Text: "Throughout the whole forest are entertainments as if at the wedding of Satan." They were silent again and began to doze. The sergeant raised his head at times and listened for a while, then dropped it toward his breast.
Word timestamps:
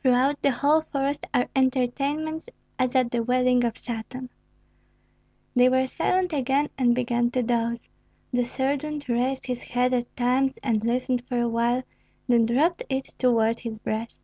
"Throughout 0.00 0.42
the 0.42 0.52
whole 0.52 0.80
forest 0.82 1.26
are 1.34 1.48
entertainments 1.56 2.48
as 2.78 2.92
if 2.92 2.96
at 3.06 3.10
the 3.10 3.20
wedding 3.24 3.64
of 3.64 3.76
Satan." 3.76 4.30
They 5.56 5.68
were 5.68 5.88
silent 5.88 6.32
again 6.32 6.68
and 6.78 6.94
began 6.94 7.32
to 7.32 7.42
doze. 7.42 7.88
The 8.32 8.44
sergeant 8.44 9.08
raised 9.08 9.46
his 9.46 9.64
head 9.64 9.92
at 9.92 10.14
times 10.14 10.56
and 10.62 10.84
listened 10.84 11.26
for 11.26 11.40
a 11.40 11.48
while, 11.48 11.82
then 12.28 12.46
dropped 12.46 12.84
it 12.88 13.06
toward 13.18 13.58
his 13.58 13.80
breast. 13.80 14.20